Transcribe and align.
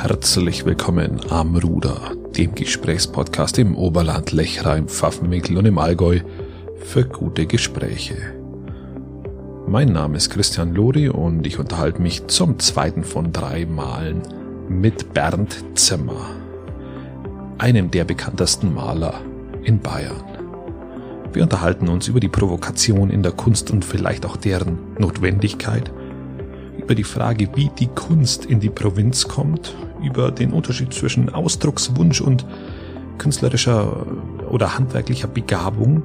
Herzlich 0.00 0.64
willkommen 0.64 1.22
am 1.28 1.56
Ruder, 1.56 2.12
dem 2.36 2.54
Gesprächspodcast 2.54 3.58
im 3.58 3.74
Oberland, 3.74 4.30
Lechreim, 4.30 4.86
Pfaffenwinkel 4.86 5.56
und 5.56 5.66
im 5.66 5.76
Allgäu 5.76 6.20
für 6.76 7.04
gute 7.04 7.46
Gespräche. 7.46 8.14
Mein 9.66 9.88
Name 9.88 10.16
ist 10.16 10.30
Christian 10.30 10.72
Lori 10.72 11.08
und 11.08 11.44
ich 11.48 11.58
unterhalte 11.58 12.00
mich 12.00 12.28
zum 12.28 12.60
zweiten 12.60 13.02
von 13.02 13.32
drei 13.32 13.66
Malen 13.66 14.22
mit 14.68 15.14
Bernd 15.14 15.64
Zimmer, 15.74 16.30
einem 17.58 17.90
der 17.90 18.04
bekanntesten 18.04 18.72
Maler 18.72 19.14
in 19.64 19.80
Bayern. 19.80 20.22
Wir 21.32 21.42
unterhalten 21.42 21.88
uns 21.88 22.06
über 22.06 22.20
die 22.20 22.28
Provokation 22.28 23.10
in 23.10 23.24
der 23.24 23.32
Kunst 23.32 23.72
und 23.72 23.84
vielleicht 23.84 24.24
auch 24.26 24.36
deren 24.36 24.78
Notwendigkeit, 25.00 25.90
über 26.78 26.94
die 26.94 27.04
Frage, 27.04 27.48
wie 27.54 27.70
die 27.78 27.88
Kunst 27.88 28.46
in 28.46 28.60
die 28.60 28.70
Provinz 28.70 29.28
kommt, 29.28 29.74
über 30.02 30.30
den 30.30 30.52
Unterschied 30.52 30.94
zwischen 30.94 31.28
Ausdruckswunsch 31.28 32.20
und 32.20 32.46
künstlerischer 33.18 34.06
oder 34.48 34.78
handwerklicher 34.78 35.28
Begabung, 35.28 36.02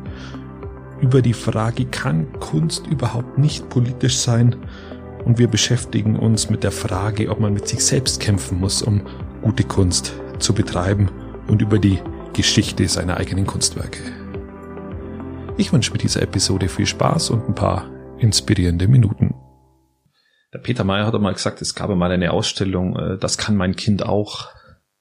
über 1.00 1.22
die 1.22 1.34
Frage, 1.34 1.86
kann 1.86 2.28
Kunst 2.40 2.88
überhaupt 2.88 3.38
nicht 3.38 3.70
politisch 3.70 4.18
sein? 4.18 4.56
Und 5.26 5.38
wir 5.38 5.48
beschäftigen 5.48 6.18
uns 6.18 6.50
mit 6.50 6.64
der 6.64 6.72
Frage, 6.72 7.30
ob 7.30 7.40
man 7.40 7.54
mit 7.54 7.68
sich 7.68 7.84
selbst 7.84 8.20
kämpfen 8.20 8.60
muss, 8.60 8.82
um 8.82 9.02
gute 9.42 9.64
Kunst 9.64 10.14
zu 10.40 10.54
betreiben 10.54 11.10
und 11.48 11.62
über 11.62 11.78
die 11.78 12.00
Geschichte 12.34 12.88
seiner 12.88 13.18
eigenen 13.18 13.46
Kunstwerke. 13.46 14.00
Ich 15.58 15.72
wünsche 15.72 15.92
mit 15.92 16.04
dieser 16.04 16.22
Episode 16.22 16.68
viel 16.68 16.86
Spaß 16.86 17.30
und 17.30 17.48
ein 17.48 17.56
paar 17.56 17.86
inspirierende 18.18 18.88
Minuten. 18.88 19.36
Der 20.54 20.60
Peter 20.60 20.84
Meyer 20.84 21.06
hat 21.06 21.16
einmal 21.16 21.34
gesagt, 21.34 21.62
es 21.62 21.76
gab 21.76 21.90
einmal 21.90 22.12
eine 22.12 22.32
Ausstellung, 22.32 22.96
äh, 22.98 23.18
das 23.18 23.38
kann 23.38 23.56
mein 23.56 23.76
Kind 23.76 24.06
auch 24.06 24.50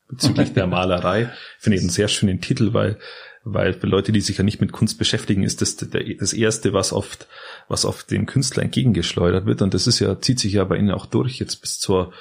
bezüglich 0.08 0.52
der 0.52 0.66
Malerei. 0.68 1.30
Finde 1.58 1.76
ich 1.76 1.82
einen 1.82 1.90
sehr 1.90 2.08
schönen 2.08 2.40
Titel, 2.40 2.72
weil 2.72 2.98
weil 3.44 3.72
für 3.72 3.88
Leute, 3.88 4.12
die 4.12 4.20
sich 4.20 4.38
ja 4.38 4.44
nicht 4.44 4.60
mit 4.60 4.70
Kunst 4.70 4.98
beschäftigen, 4.98 5.42
ist 5.42 5.62
das 5.62 5.76
das 5.76 6.32
erste, 6.32 6.72
was 6.72 6.92
oft 6.92 7.26
was 7.68 7.84
oft 7.84 8.10
dem 8.10 8.26
Künstler 8.26 8.62
entgegengeschleudert 8.62 9.46
wird 9.46 9.62
und 9.62 9.74
das 9.74 9.86
ist 9.86 9.98
ja 9.98 10.20
zieht 10.20 10.38
sich 10.38 10.52
ja 10.52 10.64
bei 10.64 10.76
Ihnen 10.76 10.92
auch 10.92 11.06
durch 11.06 11.38
jetzt 11.40 11.60
bis 11.60 11.78
zur 11.78 12.12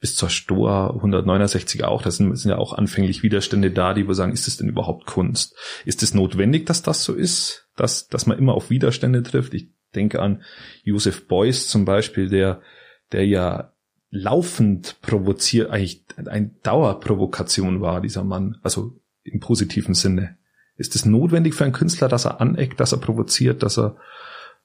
bis 0.00 0.14
zur 0.14 0.30
Stoa 0.30 0.90
169 0.90 1.82
auch. 1.82 2.02
Da 2.02 2.12
sind, 2.12 2.36
sind 2.36 2.52
ja 2.52 2.58
auch 2.58 2.72
anfänglich 2.72 3.24
Widerstände 3.24 3.72
da, 3.72 3.94
die 3.94 4.06
wir 4.06 4.14
sagen, 4.14 4.32
ist 4.32 4.46
es 4.46 4.56
denn 4.56 4.68
überhaupt 4.68 5.06
Kunst? 5.06 5.56
Ist 5.84 6.04
es 6.04 6.14
notwendig, 6.14 6.66
dass 6.66 6.82
das 6.82 7.02
so 7.02 7.14
ist, 7.14 7.66
dass 7.74 8.06
dass 8.06 8.26
man 8.26 8.38
immer 8.38 8.54
auf 8.54 8.70
Widerstände 8.70 9.24
trifft? 9.24 9.54
Ich 9.54 9.70
denke 9.96 10.22
an 10.22 10.44
Joseph 10.84 11.26
Beuys 11.26 11.66
zum 11.66 11.84
Beispiel, 11.84 12.28
der 12.28 12.62
der 13.12 13.26
ja 13.26 13.72
laufend 14.10 15.00
provoziert, 15.02 15.70
eigentlich 15.70 16.04
eine 16.16 16.50
Dauerprovokation 16.62 17.80
war, 17.80 18.00
dieser 18.00 18.24
Mann, 18.24 18.58
also 18.62 18.98
im 19.22 19.40
positiven 19.40 19.94
Sinne. 19.94 20.38
Ist 20.76 20.94
es 20.94 21.04
notwendig 21.04 21.54
für 21.54 21.64
einen 21.64 21.72
Künstler, 21.72 22.08
dass 22.08 22.24
er 22.24 22.40
aneckt, 22.40 22.80
dass 22.80 22.92
er 22.92 22.98
provoziert, 22.98 23.62
dass 23.62 23.78
er 23.78 23.96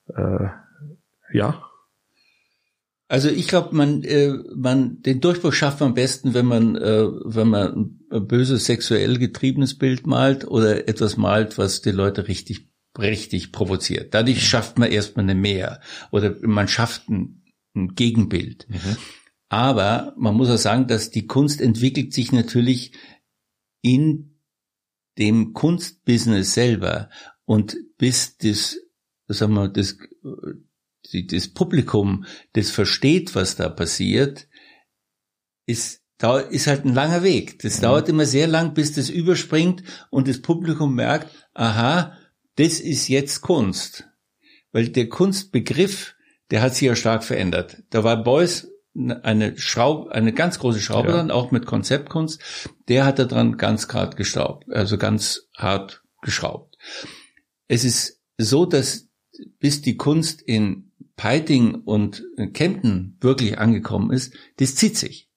äh, 0.08 0.47
ja? 1.33 1.64
Also 3.08 3.30
ich 3.30 3.47
glaube, 3.47 3.75
man, 3.75 4.03
äh, 4.03 4.33
man 4.55 5.02
den 5.02 5.19
Durchbruch 5.19 5.53
schafft 5.53 5.81
man 5.81 5.89
am 5.89 5.95
besten, 5.95 6.33
wenn 6.33 6.45
man, 6.45 6.75
äh, 6.75 7.05
wenn 7.25 7.49
man 7.49 7.99
ein 8.11 8.27
böses 8.27 8.66
sexuell 8.66 9.19
getriebenes 9.19 9.77
Bild 9.77 10.08
malt 10.08 10.47
oder 10.47 10.88
etwas 10.88 11.17
malt, 11.17 11.58
was 11.58 11.81
die 11.81 11.91
Leute 11.91 12.27
richtig, 12.27 12.69
richtig 12.97 13.52
provoziert. 13.52 14.14
Dadurch 14.14 14.47
schafft 14.47 14.80
man 14.80 14.91
erstmal 14.91 15.23
eine 15.23 15.36
Mehr 15.36 15.81
oder 16.11 16.36
man 16.41 16.67
schafft 16.67 17.09
ein 17.09 17.42
ein 17.76 17.96
Gegenbild. 17.96 18.68
Mhm. 18.70 18.98
Aber 19.50 20.14
man 20.18 20.36
muss 20.36 20.50
auch 20.50 20.58
sagen, 20.58 20.88
dass 20.88 21.12
die 21.12 21.28
Kunst 21.28 21.62
entwickelt 21.62 22.14
sich 22.14 22.32
natürlich 22.32 22.94
in 23.82 24.40
dem 25.18 25.54
Kunstbusiness 25.54 26.54
selber 26.54 27.10
und 27.46 27.78
bis 27.98 28.38
das, 28.38 28.78
sagen 29.28 29.54
wir, 29.54 29.70
das, 29.70 29.98
das 31.12 31.48
Publikum 31.50 32.26
das 32.54 32.72
versteht, 32.72 33.36
was 33.36 33.56
da 33.56 33.70
passiert, 33.70 34.48
ist 35.66 36.04
ist 36.50 36.67
halt 36.67 36.86
ein 36.86 36.94
langer 36.94 37.22
Weg. 37.23 37.60
Das 37.60 37.78
mhm. 37.78 37.82
dauert 37.82 38.08
immer 38.08 38.26
sehr 38.26 38.48
lang, 38.48 38.73
bis 38.73 38.94
das 38.94 39.10
überspringt 39.10 39.83
und 40.10 40.28
das 40.28 40.42
Publikum 40.42 40.95
merkt, 40.95 41.30
aha, 41.54 42.17
das 42.56 42.80
ist 42.80 43.10
jetzt 43.10 43.42
Kunst. 43.42 44.08
Weil 44.72 44.89
der 44.89 45.10
Kunstbegriff 45.10 46.16
der 46.53 46.61
hat 46.61 46.75
sich 46.75 46.86
ja 46.86 46.95
stark 46.95 47.23
verändert. 47.23 47.81
Da 47.89 48.03
war 48.03 48.23
Beuys 48.23 48.71
eine 48.93 49.58
Schraube, 49.58 50.11
eine 50.11 50.33
ganz 50.33 50.59
große 50.59 50.81
Schraube 50.81 51.09
ja. 51.09 51.17
dann, 51.17 51.31
auch 51.31 51.49
mit 51.49 51.65
Konzeptkunst. 51.65 52.69
Der 52.89 53.05
hat 53.08 53.17
da 53.17 53.25
dran 53.25 53.58
ganz 53.58 53.87
hart 53.87 54.17
gestaubt, 54.17 54.69
also 54.69 54.99
ganz 54.99 55.49
hart 55.58 56.03
geschraubt. 56.21 56.77
Es 57.67 57.83
ist 57.83 58.21
so, 58.37 58.67
dass 58.67 59.09
bis 59.58 59.81
die 59.81 59.97
Kunst 59.97 60.43
in 60.43 60.91
Peiting 61.15 61.73
und 61.73 62.23
Kempten 62.53 63.17
wirklich 63.20 63.58
angekommen 63.58 64.11
ist, 64.11 64.35
das 64.58 64.75
zieht 64.75 64.95
sich. 64.95 65.31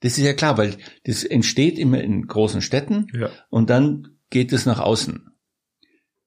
Das 0.00 0.16
ist 0.16 0.24
ja 0.24 0.32
klar, 0.32 0.56
weil 0.56 0.78
das 1.04 1.22
entsteht 1.22 1.78
immer 1.78 2.00
in 2.00 2.26
großen 2.26 2.62
Städten 2.62 3.08
ja. 3.12 3.28
und 3.50 3.68
dann 3.68 4.16
geht 4.30 4.54
es 4.54 4.64
nach 4.64 4.80
außen. 4.80 5.28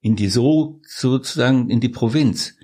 In 0.02 0.16
die 0.16 0.30
so, 0.30 0.82
sozusagen 0.86 1.72
in 1.72 1.80
die 1.80 1.90
Provinz. 1.90 2.58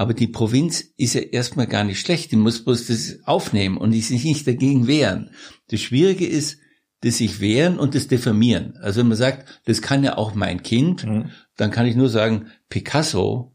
Aber 0.00 0.14
die 0.14 0.28
Provinz 0.28 0.82
ist 0.96 1.12
ja 1.12 1.20
erstmal 1.20 1.66
gar 1.66 1.84
nicht 1.84 2.00
schlecht. 2.00 2.32
Die 2.32 2.36
muss 2.36 2.64
bloß 2.64 2.86
das 2.86 3.18
aufnehmen 3.24 3.76
und 3.76 3.90
die 3.90 4.00
sich 4.00 4.24
nicht 4.24 4.46
dagegen 4.46 4.86
wehren. 4.86 5.28
Das 5.68 5.82
Schwierige 5.82 6.26
ist, 6.26 6.56
das 7.02 7.18
sich 7.18 7.38
wehren 7.40 7.78
und 7.78 7.94
das 7.94 8.08
diffamieren. 8.08 8.78
Also 8.80 9.00
wenn 9.00 9.08
man 9.08 9.18
sagt, 9.18 9.60
das 9.66 9.82
kann 9.82 10.02
ja 10.02 10.16
auch 10.16 10.34
mein 10.34 10.62
Kind, 10.62 11.04
mhm. 11.04 11.32
dann 11.58 11.70
kann 11.70 11.84
ich 11.84 11.96
nur 11.96 12.08
sagen, 12.08 12.46
Picasso 12.70 13.54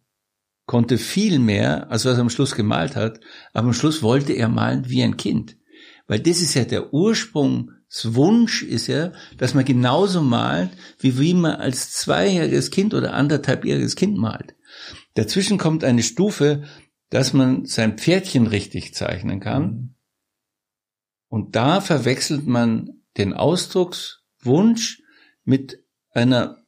konnte 0.67 0.99
viel 0.99 1.39
mehr, 1.39 1.89
als 1.89 2.05
was 2.05 2.19
er 2.19 2.21
am 2.21 2.29
Schluss 2.29 2.53
gemalt 2.53 2.95
hat, 2.95 3.21
aber 3.53 3.69
am 3.69 3.73
Schluss 3.73 4.03
wollte 4.03 4.33
er 4.33 4.47
malen 4.47 4.87
wie 4.87 5.01
ein 5.01 5.17
Kind. 5.17 5.57
Weil 6.05 6.19
das 6.19 6.41
ist 6.41 6.53
ja 6.53 6.63
der 6.63 6.93
Ursprungswunsch 6.93 8.61
ist 8.61 8.85
ja, 8.85 9.13
dass 9.39 9.55
man 9.55 9.65
genauso 9.65 10.21
malt, 10.21 10.69
wie 10.99 11.17
wie 11.17 11.33
man 11.33 11.55
als 11.55 11.89
zweijähriges 11.89 12.69
Kind 12.69 12.93
oder 12.93 13.15
anderthalbjähriges 13.15 13.95
Kind 13.95 14.15
malt. 14.15 14.54
Dazwischen 15.15 15.57
kommt 15.57 15.83
eine 15.83 16.03
Stufe, 16.03 16.63
dass 17.09 17.33
man 17.33 17.65
sein 17.65 17.97
Pferdchen 17.97 18.47
richtig 18.47 18.93
zeichnen 18.93 19.39
kann. 19.39 19.63
Mhm. 19.63 19.95
Und 21.27 21.55
da 21.55 21.81
verwechselt 21.81 22.45
man 22.45 23.01
den 23.17 23.33
Ausdruckswunsch 23.33 25.01
mit 25.43 25.83
einer, 26.11 26.63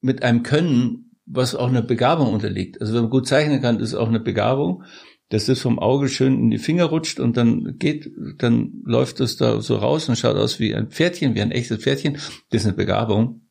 mit 0.00 0.22
einem 0.22 0.42
Können, 0.42 1.16
was 1.26 1.54
auch 1.54 1.68
einer 1.68 1.82
Begabung 1.82 2.32
unterliegt. 2.32 2.80
Also 2.80 2.94
wenn 2.94 3.02
man 3.02 3.10
gut 3.10 3.28
zeichnen 3.28 3.60
kann, 3.60 3.78
ist 3.80 3.94
auch 3.94 4.08
eine 4.08 4.20
Begabung, 4.20 4.84
dass 5.28 5.46
das 5.46 5.60
vom 5.60 5.78
Auge 5.78 6.08
schön 6.08 6.34
in 6.34 6.50
die 6.50 6.58
Finger 6.58 6.86
rutscht 6.86 7.20
und 7.20 7.36
dann 7.36 7.78
geht, 7.78 8.10
dann 8.38 8.82
läuft 8.84 9.20
es 9.20 9.36
da 9.36 9.60
so 9.60 9.76
raus 9.76 10.08
und 10.08 10.16
schaut 10.16 10.36
aus 10.36 10.58
wie 10.58 10.74
ein 10.74 10.90
Pferdchen, 10.90 11.34
wie 11.34 11.42
ein 11.42 11.52
echtes 11.52 11.82
Pferdchen. 11.82 12.14
Das 12.50 12.62
ist 12.62 12.66
eine 12.66 12.76
Begabung. 12.76 13.48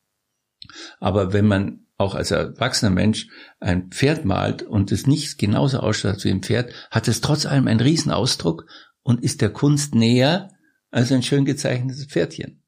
Aber 1.00 1.32
wenn 1.32 1.48
man 1.48 1.86
auch 2.00 2.16
als 2.16 2.32
erwachsener 2.32 2.92
Mensch 2.92 3.28
ein 3.60 3.90
Pferd 3.90 4.24
malt 4.24 4.64
und 4.64 4.92
es 4.92 5.06
nicht 5.06 5.38
genauso 5.38 5.80
ausschaut 5.80 6.24
wie 6.24 6.32
ein 6.32 6.42
Pferd, 6.42 6.72
hat 6.90 7.08
es 7.10 7.22
trotz 7.22 7.46
allem 7.46 7.68
einen 7.68 7.82
Riesenausdruck 7.82 8.66
und 9.04 9.22
ist 9.22 9.42
der 9.42 9.50
Kunst 9.50 9.94
näher 9.94 10.50
als 10.92 11.12
ein 11.12 11.24
schön 11.24 11.44
gezeichnetes 11.44 12.06
Pferdchen. 12.06 12.64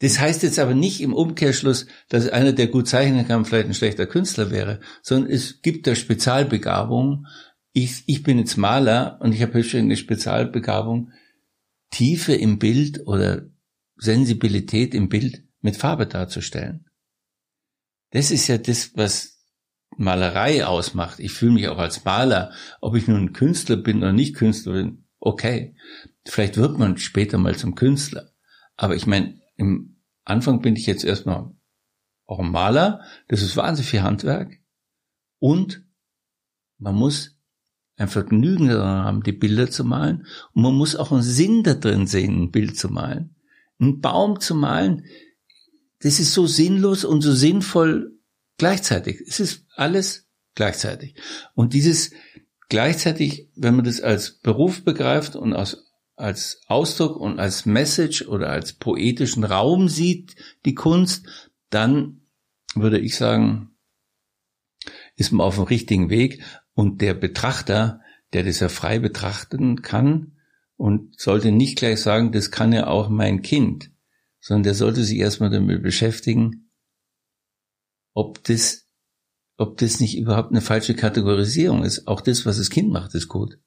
Das 0.00 0.18
heißt 0.18 0.42
jetzt 0.44 0.58
aber 0.58 0.74
nicht 0.74 1.02
im 1.02 1.12
Umkehrschluss, 1.12 1.86
dass 2.08 2.28
einer, 2.28 2.52
der 2.52 2.68
gut 2.68 2.88
zeichnen 2.88 3.28
kann, 3.28 3.44
vielleicht 3.44 3.66
ein 3.66 3.74
schlechter 3.74 4.06
Künstler 4.06 4.50
wäre, 4.50 4.80
sondern 5.02 5.30
es 5.30 5.60
gibt 5.60 5.86
da 5.86 5.94
Spezialbegabung. 5.94 7.26
Ich, 7.72 8.04
ich 8.06 8.22
bin 8.22 8.38
jetzt 8.38 8.56
Maler 8.56 9.18
und 9.20 9.34
ich 9.34 9.42
habe 9.42 9.62
eine 9.74 9.96
Spezialbegabung, 9.96 11.12
Tiefe 11.90 12.32
im 12.34 12.58
Bild 12.58 13.06
oder 13.06 13.42
Sensibilität 13.96 14.94
im 14.94 15.08
Bild 15.08 15.44
mit 15.60 15.76
Farbe 15.76 16.06
darzustellen. 16.06 16.87
Das 18.10 18.30
ist 18.30 18.46
ja 18.48 18.58
das, 18.58 18.92
was 18.96 19.38
Malerei 19.96 20.64
ausmacht. 20.64 21.18
Ich 21.18 21.32
fühle 21.32 21.52
mich 21.52 21.68
auch 21.68 21.78
als 21.78 22.04
Maler, 22.04 22.52
ob 22.80 22.94
ich 22.94 23.08
nun 23.08 23.32
Künstler 23.32 23.76
bin 23.76 23.98
oder 23.98 24.12
nicht 24.12 24.36
Künstler 24.36 24.74
bin. 24.74 25.04
Okay, 25.18 25.74
vielleicht 26.24 26.56
wird 26.56 26.78
man 26.78 26.98
später 26.98 27.38
mal 27.38 27.56
zum 27.56 27.74
Künstler. 27.74 28.30
Aber 28.76 28.94
ich 28.94 29.06
meine, 29.06 29.40
im 29.56 30.00
Anfang 30.24 30.60
bin 30.60 30.76
ich 30.76 30.86
jetzt 30.86 31.04
erstmal 31.04 31.52
auch 32.26 32.38
ein 32.38 32.50
Maler. 32.50 33.02
Das 33.26 33.42
ist 33.42 33.56
wahnsinnig 33.56 33.90
viel 33.90 34.02
Handwerk. 34.02 34.60
Und 35.40 35.84
man 36.78 36.94
muss 36.94 37.36
ein 37.96 38.08
Vergnügen 38.08 38.68
daran 38.68 39.04
haben, 39.04 39.22
die 39.24 39.32
Bilder 39.32 39.70
zu 39.70 39.84
malen. 39.84 40.26
Und 40.52 40.62
man 40.62 40.74
muss 40.74 40.94
auch 40.94 41.10
einen 41.10 41.22
Sinn 41.22 41.64
da 41.64 41.74
drin 41.74 42.06
sehen, 42.06 42.42
ein 42.42 42.50
Bild 42.52 42.78
zu 42.78 42.88
malen. 42.88 43.34
Einen 43.80 44.00
Baum 44.00 44.38
zu 44.38 44.54
malen, 44.54 45.04
das 46.00 46.20
ist 46.20 46.32
so 46.32 46.46
sinnlos 46.46 47.04
und 47.04 47.22
so 47.22 47.32
sinnvoll 47.32 48.18
gleichzeitig. 48.56 49.20
Es 49.26 49.40
ist 49.40 49.64
alles 49.74 50.28
gleichzeitig. 50.54 51.14
Und 51.54 51.72
dieses 51.72 52.10
gleichzeitig, 52.68 53.48
wenn 53.56 53.76
man 53.76 53.84
das 53.84 54.00
als 54.00 54.38
Beruf 54.38 54.84
begreift 54.84 55.36
und 55.36 55.52
als, 55.54 55.90
als 56.16 56.60
Ausdruck 56.66 57.16
und 57.16 57.38
als 57.40 57.66
Message 57.66 58.22
oder 58.22 58.50
als 58.50 58.74
poetischen 58.74 59.44
Raum 59.44 59.88
sieht, 59.88 60.36
die 60.64 60.74
Kunst, 60.74 61.26
dann 61.70 62.22
würde 62.74 62.98
ich 62.98 63.16
sagen, 63.16 63.70
ist 65.16 65.32
man 65.32 65.46
auf 65.46 65.56
dem 65.56 65.64
richtigen 65.64 66.10
Weg 66.10 66.42
und 66.74 67.00
der 67.00 67.14
Betrachter, 67.14 68.00
der 68.32 68.44
das 68.44 68.60
ja 68.60 68.68
frei 68.68 68.98
betrachten 68.98 69.82
kann 69.82 70.36
und 70.76 71.18
sollte 71.18 71.50
nicht 71.50 71.78
gleich 71.78 72.00
sagen, 72.00 72.30
das 72.30 72.50
kann 72.50 72.72
ja 72.72 72.86
auch 72.86 73.08
mein 73.08 73.42
Kind, 73.42 73.90
sondern 74.48 74.62
der 74.62 74.74
sollte 74.74 75.04
sich 75.04 75.18
erstmal 75.18 75.50
damit 75.50 75.82
beschäftigen, 75.82 76.70
ob 78.14 78.42
das, 78.44 78.88
ob 79.58 79.76
das 79.76 80.00
nicht 80.00 80.16
überhaupt 80.16 80.52
eine 80.52 80.62
falsche 80.62 80.94
Kategorisierung 80.94 81.84
ist. 81.84 82.08
Auch 82.08 82.22
das, 82.22 82.46
was 82.46 82.56
das 82.56 82.70
Kind 82.70 82.90
macht, 82.90 83.14
ist 83.14 83.28
gut. 83.28 83.58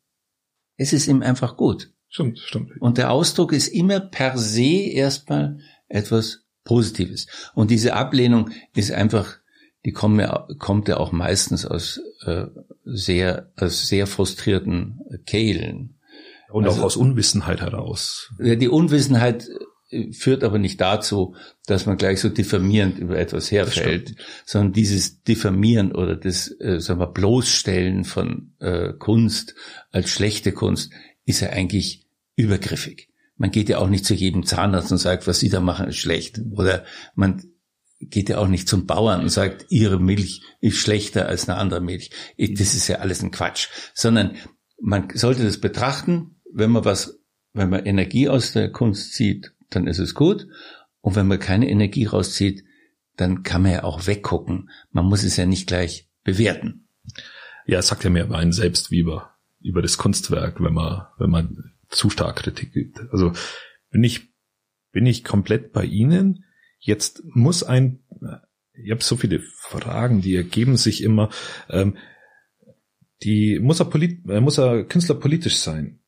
Es 0.77 0.91
ist 0.91 1.05
ihm 1.05 1.21
einfach 1.21 1.55
gut. 1.55 1.93
Stimmt, 2.09 2.39
stimmt. 2.39 2.81
Und 2.81 2.97
der 2.97 3.11
Ausdruck 3.11 3.53
ist 3.53 3.67
immer 3.67 3.99
per 3.99 4.39
se 4.39 4.89
erstmal 4.91 5.59
etwas 5.87 6.47
Positives. 6.63 7.27
Und 7.53 7.69
diese 7.69 7.93
Ablehnung 7.93 8.49
ist 8.75 8.91
einfach, 8.91 9.37
die 9.85 9.91
kommt 9.91 10.19
ja, 10.19 10.47
kommt 10.57 10.87
ja 10.87 10.97
auch 10.97 11.11
meistens 11.11 11.63
aus 11.63 12.01
äh, 12.25 12.47
sehr, 12.85 13.51
aus 13.55 13.87
sehr 13.87 14.07
frustrierten 14.07 14.99
Kehlen. 15.27 15.99
Und 16.49 16.65
also, 16.65 16.81
auch 16.81 16.85
aus 16.85 16.95
Unwissenheit 16.97 17.61
heraus. 17.61 18.33
Ja, 18.39 18.55
die 18.55 18.67
Unwissenheit 18.67 19.47
führt 20.11 20.43
aber 20.43 20.57
nicht 20.57 20.79
dazu, 20.79 21.35
dass 21.65 21.85
man 21.85 21.97
gleich 21.97 22.19
so 22.21 22.29
diffamierend 22.29 22.97
über 22.97 23.17
etwas 23.17 23.51
herfällt, 23.51 24.15
sondern 24.45 24.73
dieses 24.73 25.23
Diffamieren 25.23 25.91
oder 25.91 26.15
das, 26.15 26.49
äh, 26.59 26.79
sagen 26.79 26.99
wir, 26.99 27.07
Bloßstellen 27.07 28.05
von 28.05 28.53
äh, 28.59 28.93
Kunst 28.93 29.55
als 29.91 30.09
schlechte 30.09 30.53
Kunst 30.53 30.91
ist 31.25 31.41
ja 31.41 31.49
eigentlich 31.49 32.07
übergriffig. 32.35 33.09
Man 33.37 33.51
geht 33.51 33.69
ja 33.69 33.79
auch 33.79 33.89
nicht 33.89 34.05
zu 34.05 34.13
jedem 34.13 34.45
Zahnarzt 34.45 34.91
und 34.91 34.97
sagt, 34.97 35.27
was 35.27 35.39
Sie 35.39 35.49
da 35.49 35.59
machen, 35.59 35.87
ist 35.87 35.97
schlecht. 35.97 36.39
Oder 36.51 36.85
man 37.15 37.43
geht 37.99 38.29
ja 38.29 38.37
auch 38.37 38.47
nicht 38.47 38.67
zum 38.67 38.85
Bauern 38.85 39.21
und 39.21 39.29
sagt, 39.29 39.65
Ihre 39.69 39.99
Milch 39.99 40.41
ist 40.59 40.77
schlechter 40.77 41.27
als 41.27 41.49
eine 41.49 41.57
andere 41.57 41.81
Milch. 41.81 42.11
Das 42.37 42.75
ist 42.75 42.87
ja 42.87 42.97
alles 42.97 43.23
ein 43.23 43.31
Quatsch. 43.31 43.67
Sondern 43.93 44.35
man 44.79 45.09
sollte 45.13 45.43
das 45.43 45.59
betrachten, 45.59 46.35
wenn 46.53 46.71
man 46.71 46.85
was, 46.85 47.19
wenn 47.53 47.69
man 47.69 47.85
Energie 47.85 48.29
aus 48.29 48.53
der 48.53 48.71
Kunst 48.71 49.13
zieht, 49.13 49.53
dann 49.71 49.87
ist 49.87 49.99
es 49.99 50.13
gut. 50.13 50.47
Und 51.01 51.15
wenn 51.15 51.27
man 51.27 51.39
keine 51.39 51.69
Energie 51.69 52.05
rauszieht, 52.05 52.63
dann 53.17 53.43
kann 53.43 53.63
man 53.63 53.71
ja 53.71 53.83
auch 53.83 54.05
weggucken. 54.07 54.69
Man 54.91 55.05
muss 55.05 55.23
es 55.23 55.37
ja 55.37 55.45
nicht 55.45 55.67
gleich 55.67 56.09
bewerten. 56.23 56.87
Ja, 57.65 57.79
es 57.79 57.87
sagt 57.87 58.03
ja 58.03 58.09
mehr 58.09 58.25
über 58.25 58.37
einen 58.37 58.53
selbst 58.53 58.91
wie 58.91 58.99
über, 58.99 59.35
über 59.61 59.81
das 59.81 59.97
Kunstwerk, 59.97 60.61
wenn 60.61 60.73
man, 60.73 61.07
wenn 61.17 61.29
man 61.29 61.71
zu 61.89 62.09
stark 62.09 62.37
Kritik 62.37 62.73
gibt. 62.73 62.99
Also 63.11 63.33
bin 63.89 64.03
ich, 64.03 64.29
bin 64.91 65.05
ich 65.05 65.23
komplett 65.23 65.73
bei 65.73 65.85
Ihnen. 65.85 66.45
Jetzt 66.79 67.23
muss 67.25 67.63
ein, 67.63 67.99
ich 68.73 68.91
habe 68.91 69.03
so 69.03 69.17
viele 69.17 69.39
Fragen, 69.39 70.21
die 70.21 70.35
ergeben 70.35 70.77
sich 70.77 71.03
immer. 71.03 71.29
Ähm, 71.69 71.97
die 73.23 73.59
muss 73.59 73.79
er, 73.79 73.85
polit, 73.85 74.27
äh, 74.27 74.41
muss 74.41 74.57
er 74.57 74.83
Künstler 74.83 75.15
politisch 75.15 75.57
sein? 75.57 76.00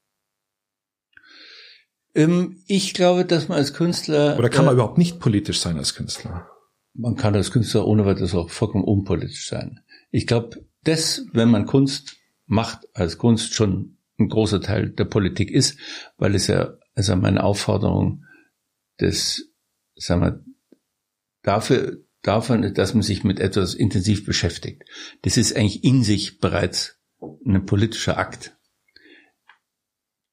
Ähm, 2.15 2.63
ich 2.68 2.94
glaube, 2.94 3.25
dass 3.25 3.48
man 3.48 3.57
als 3.57 3.74
Künstler 3.74 4.38
oder 4.38 4.50
kann 4.50 4.65
man 4.65 4.74
äh, 4.74 4.75
überhaupt 4.75 4.98
nicht 4.98 5.19
politisch 5.19 5.60
sein 5.60 5.77
als 5.77 5.95
Künstler? 5.95 6.48
Man 6.94 7.15
kann 7.15 7.36
als 7.36 7.51
Künstler 7.51 7.88
ohne 7.88 8.06
weiteres 8.06 8.36
auch 8.36 8.50
vollkommen 8.50 8.83
unpolitisch 8.83 9.48
sein. 9.48 9.80
Ich 10.12 10.27
glaube, 10.27 10.63
das, 10.83 11.25
wenn 11.33 11.50
man 11.50 11.65
Kunst 11.65 12.18
macht 12.45 12.88
als 12.94 13.18
Kunst, 13.18 13.54
schon 13.54 13.98
ein 14.19 14.30
großer 14.30 14.62
Teil 14.62 14.89
der 14.89 15.06
Politik 15.06 15.50
ist, 15.50 15.80
weil 16.18 16.36
es 16.36 16.48
ja, 16.48 16.77
also 16.94 17.15
meine 17.15 17.44
Aufforderung 17.44 18.25
des, 19.00 19.51
sagen 19.95 20.21
wir, 20.21 20.44
dafür, 21.42 21.98
davon, 22.21 22.74
dass 22.74 22.94
man 22.94 23.04
sich 23.04 23.24
mit 23.24 23.39
etwas 23.39 23.74
intensiv 23.74 24.25
beschäftigt. 24.25 24.83
Das 25.24 25.38
ist 25.38 25.56
eigentlich 25.56 25.83
in 25.83 26.04
sich 26.04 26.39
bereits 26.39 27.00
ein 27.45 27.66
politischer 27.66 28.18
Akt. 28.18 28.57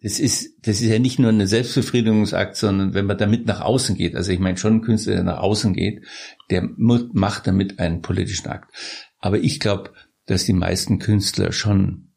Das 0.03 0.19
ist, 0.19 0.55
das 0.67 0.81
ist 0.81 0.89
ja 0.89 0.99
nicht 0.99 1.19
nur 1.19 1.31
ein 1.31 1.47
Selbstbefriedigungsakt, 1.47 2.57
sondern 2.57 2.95
wenn 2.95 3.05
man 3.05 3.19
damit 3.19 3.47
nach 3.47 3.61
außen 3.61 3.97
geht, 3.97 4.17
also 4.17 4.33
ich 4.33 4.39
meine 4.39 4.57
schon 4.57 4.77
ein 4.77 4.83
Künstler, 4.83 5.15
der 5.15 5.25
nach 5.25 5.41
außen 5.41 5.75
geht, 5.75 6.05
der 6.49 6.67
macht 6.77 7.47
damit 7.47 7.79
einen 7.79 8.01
politischen 8.01 8.49
Akt. 8.49 8.73
Aber 9.19 9.39
ich 9.39 9.61
glaube, 9.61 9.93
dass 10.25 10.45
die 10.45 10.55
meisten 10.55 11.01
Künstler 11.01 11.53
schon 11.53 12.13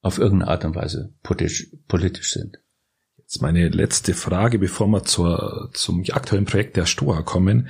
auf 0.00 0.18
irgendeine 0.18 0.50
Art 0.50 0.64
und 0.64 0.74
Weise 0.74 1.14
politisch, 1.22 1.68
politisch 1.86 2.32
sind. 2.32 2.58
Jetzt 3.18 3.42
meine 3.42 3.68
letzte 3.68 4.14
Frage, 4.14 4.58
bevor 4.58 4.86
wir 4.88 5.02
zur, 5.04 5.70
zum 5.74 6.04
aktuellen 6.10 6.44
Projekt 6.44 6.76
der 6.76 6.86
Stoa 6.86 7.22
kommen. 7.22 7.68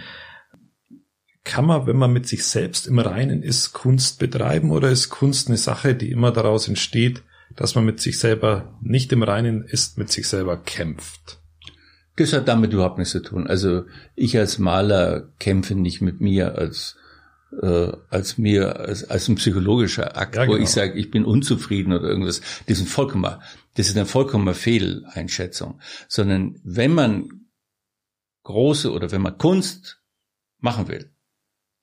Kann 1.44 1.64
man, 1.64 1.86
wenn 1.86 1.96
man 1.96 2.12
mit 2.12 2.26
sich 2.26 2.44
selbst 2.44 2.86
im 2.86 2.98
Reinen 2.98 3.42
ist, 3.42 3.72
Kunst 3.72 4.18
betreiben 4.18 4.70
oder 4.70 4.90
ist 4.90 5.10
Kunst 5.10 5.48
eine 5.48 5.56
Sache, 5.56 5.94
die 5.94 6.10
immer 6.10 6.30
daraus 6.32 6.68
entsteht, 6.68 7.22
dass 7.56 7.74
man 7.74 7.84
mit 7.84 8.00
sich 8.00 8.18
selber 8.18 8.78
nicht 8.80 9.12
im 9.12 9.22
Reinen 9.22 9.62
ist, 9.62 9.98
mit 9.98 10.10
sich 10.10 10.28
selber 10.28 10.56
kämpft? 10.56 11.40
Das 12.16 12.32
hat 12.32 12.48
damit 12.48 12.72
überhaupt 12.72 12.98
nichts 12.98 13.12
zu 13.12 13.20
tun. 13.20 13.46
Also 13.46 13.84
ich 14.14 14.38
als 14.38 14.58
Maler 14.58 15.28
kämpfe 15.38 15.74
nicht 15.74 16.00
mit 16.00 16.20
mir 16.20 16.56
als 16.56 16.96
äh, 17.62 17.92
als 18.10 18.38
mir 18.38 18.80
als, 18.80 19.04
als 19.04 19.28
ein 19.28 19.36
psychologischer 19.36 20.16
Akt, 20.16 20.36
ja, 20.36 20.44
genau. 20.44 20.56
wo 20.56 20.60
ich 20.60 20.70
sage, 20.70 20.94
ich 20.94 21.10
bin 21.10 21.24
unzufrieden 21.24 21.92
oder 21.92 22.08
irgendwas. 22.08 22.40
Das 22.66 22.78
ist 22.78 22.84
ein 22.84 22.88
vollkommen, 22.88 23.36
das 23.74 23.88
ist 23.88 23.96
eine 23.96 24.06
vollkommene 24.06 24.54
Fehleinschätzung. 24.54 25.80
Sondern 26.08 26.58
wenn 26.64 26.92
man 26.92 27.28
große 28.44 28.92
oder 28.92 29.10
wenn 29.12 29.22
man 29.22 29.38
Kunst 29.38 30.02
machen 30.58 30.88
will, 30.88 31.10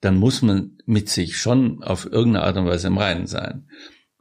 dann 0.00 0.16
muss 0.16 0.42
man 0.42 0.78
mit 0.84 1.08
sich 1.08 1.38
schon 1.38 1.82
auf 1.82 2.06
irgendeine 2.06 2.44
Art 2.44 2.56
und 2.56 2.66
Weise 2.66 2.88
im 2.88 2.98
Reinen 2.98 3.26
sein. 3.26 3.68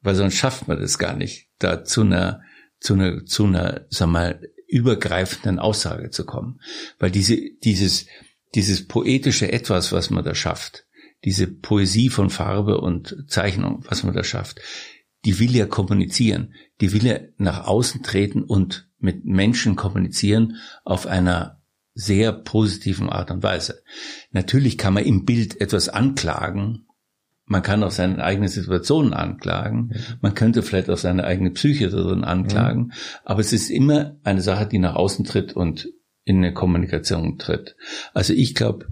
Weil 0.03 0.15
sonst 0.15 0.35
schafft 0.35 0.67
man 0.67 0.79
das 0.79 0.99
gar 0.99 1.15
nicht, 1.15 1.47
da 1.59 1.83
zu 1.83 2.01
einer, 2.01 2.41
zu 2.79 2.93
einer, 2.93 3.25
zu 3.25 3.45
einer, 3.45 3.85
sag 3.89 4.09
mal, 4.09 4.41
übergreifenden 4.67 5.59
Aussage 5.59 6.09
zu 6.09 6.25
kommen. 6.25 6.59
Weil 6.99 7.11
diese, 7.11 7.37
dieses, 7.63 8.05
dieses 8.53 8.87
poetische 8.87 9.51
Etwas, 9.51 9.91
was 9.91 10.09
man 10.09 10.23
da 10.23 10.35
schafft, 10.35 10.85
diese 11.23 11.47
Poesie 11.47 12.09
von 12.09 12.29
Farbe 12.29 12.81
und 12.81 13.25
Zeichnung, 13.27 13.85
was 13.87 14.03
man 14.03 14.13
da 14.13 14.23
schafft, 14.23 14.59
die 15.25 15.39
will 15.39 15.55
ja 15.55 15.65
kommunizieren, 15.65 16.53
die 16.81 16.91
will 16.91 17.05
ja 17.05 17.19
nach 17.37 17.65
außen 17.65 18.03
treten 18.03 18.43
und 18.43 18.89
mit 18.99 19.25
Menschen 19.25 19.75
kommunizieren 19.75 20.57
auf 20.83 21.07
einer 21.07 21.61
sehr 21.93 22.31
positiven 22.33 23.09
Art 23.09 23.31
und 23.31 23.43
Weise. 23.43 23.83
Natürlich 24.31 24.77
kann 24.77 24.93
man 24.93 25.05
im 25.05 25.25
Bild 25.25 25.61
etwas 25.61 25.89
anklagen, 25.89 26.87
man 27.45 27.61
kann 27.61 27.83
auch 27.83 27.91
seine 27.91 28.23
eigene 28.23 28.47
Situation 28.47 29.13
anklagen, 29.13 29.93
man 30.21 30.33
könnte 30.33 30.63
vielleicht 30.63 30.89
auch 30.89 30.97
seine 30.97 31.25
eigene 31.25 31.51
Psyche 31.51 31.89
darin 31.89 32.23
anklagen, 32.23 32.91
ja. 32.91 32.97
aber 33.25 33.41
es 33.41 33.53
ist 33.53 33.69
immer 33.69 34.15
eine 34.23 34.41
Sache, 34.41 34.65
die 34.65 34.79
nach 34.79 34.95
außen 34.95 35.25
tritt 35.25 35.53
und 35.53 35.89
in 36.23 36.37
eine 36.37 36.53
Kommunikation 36.53 37.37
tritt. 37.37 37.75
Also 38.13 38.33
ich 38.33 38.55
glaube, 38.55 38.87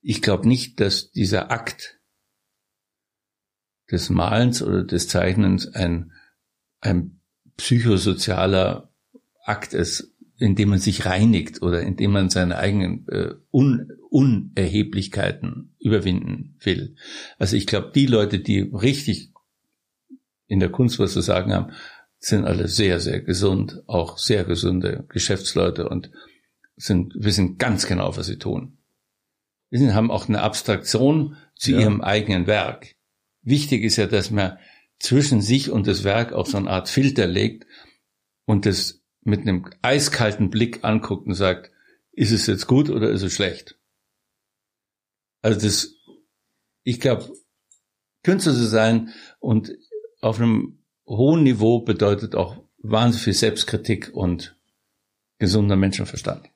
ich 0.00 0.22
glaube 0.22 0.48
nicht, 0.48 0.80
dass 0.80 1.10
dieser 1.10 1.50
Akt 1.50 2.00
des 3.90 4.10
Malens 4.10 4.62
oder 4.62 4.84
des 4.84 5.08
Zeichnens 5.08 5.68
ein, 5.68 6.12
ein 6.80 7.20
psychosozialer 7.56 8.92
Akt 9.44 9.74
ist, 9.74 10.12
in 10.38 10.54
dem 10.54 10.70
man 10.70 10.78
sich 10.78 11.06
reinigt 11.06 11.62
oder 11.62 11.80
in 11.80 11.96
dem 11.96 12.12
man 12.12 12.28
seine 12.28 12.58
eigenen 12.58 13.06
äh, 13.08 13.34
Un 13.52 13.92
Unerheblichkeiten 14.16 15.74
überwinden 15.78 16.56
will. 16.60 16.96
Also 17.38 17.54
ich 17.54 17.66
glaube, 17.66 17.92
die 17.94 18.06
Leute, 18.06 18.38
die 18.38 18.60
richtig 18.60 19.30
in 20.46 20.58
der 20.58 20.70
Kunst 20.70 20.98
was 20.98 21.12
zu 21.12 21.20
sagen 21.20 21.52
haben, 21.52 21.72
sind 22.18 22.46
alle 22.46 22.66
sehr, 22.66 22.98
sehr 22.98 23.20
gesund, 23.20 23.82
auch 23.86 24.16
sehr 24.16 24.44
gesunde 24.44 25.04
Geschäftsleute 25.10 25.90
und 25.90 26.10
sind, 26.76 27.12
wissen 27.14 27.58
ganz 27.58 27.86
genau, 27.86 28.16
was 28.16 28.24
sie 28.24 28.38
tun. 28.38 28.78
Sie 29.70 29.92
haben 29.92 30.10
auch 30.10 30.30
eine 30.30 30.40
Abstraktion 30.40 31.36
zu 31.54 31.72
ja. 31.72 31.80
ihrem 31.80 32.00
eigenen 32.00 32.46
Werk. 32.46 32.94
Wichtig 33.42 33.84
ist 33.84 33.96
ja, 33.96 34.06
dass 34.06 34.30
man 34.30 34.56
zwischen 34.98 35.42
sich 35.42 35.70
und 35.70 35.86
das 35.86 36.04
Werk 36.04 36.32
auch 36.32 36.46
so 36.46 36.56
eine 36.56 36.70
Art 36.70 36.88
Filter 36.88 37.26
legt 37.26 37.66
und 38.46 38.64
das 38.64 39.02
mit 39.20 39.42
einem 39.42 39.66
eiskalten 39.82 40.48
Blick 40.48 40.84
anguckt 40.84 41.26
und 41.26 41.34
sagt, 41.34 41.70
ist 42.12 42.32
es 42.32 42.46
jetzt 42.46 42.66
gut 42.66 42.88
oder 42.88 43.10
ist 43.10 43.22
es 43.22 43.34
schlecht? 43.34 43.76
Also 45.46 45.60
das, 45.60 45.94
ich 46.82 46.98
glaube, 46.98 47.32
Künstler 48.24 48.52
zu 48.52 48.66
sein 48.66 49.10
und 49.38 49.70
auf 50.20 50.40
einem 50.40 50.82
hohen 51.06 51.44
Niveau 51.44 51.82
bedeutet 51.82 52.34
auch 52.34 52.64
wahnsinnig 52.78 53.22
viel 53.22 53.32
Selbstkritik 53.32 54.10
und 54.12 54.58
gesunder 55.38 55.76
Menschenverstand. 55.76 56.50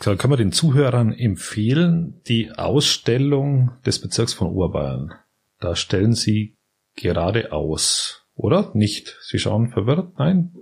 Kann 0.00 0.30
man 0.30 0.38
den 0.38 0.52
Zuhörern 0.52 1.12
empfehlen, 1.12 2.22
die 2.28 2.50
Ausstellung 2.52 3.72
des 3.84 4.00
Bezirks 4.00 4.32
von 4.32 4.48
Oberbayern? 4.48 5.12
Da 5.58 5.76
stellen 5.76 6.14
Sie 6.14 6.56
gerade 6.96 7.52
aus. 7.52 8.24
Oder? 8.36 8.70
Nicht. 8.72 9.18
Sie 9.20 9.38
schauen 9.38 9.68
verwirrt. 9.68 10.18
Nein. 10.18 10.54